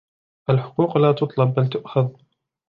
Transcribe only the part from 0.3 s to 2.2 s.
الحقوق لا تُطلب بل تؤخذ.